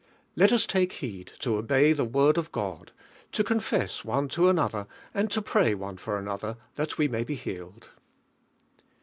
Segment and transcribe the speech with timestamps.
[0.35, 2.91] Let us lake herd In obey the Word of God,
[3.33, 7.23] to confess one to an otlier and to pray one for another that we may
[7.23, 7.91] he healed.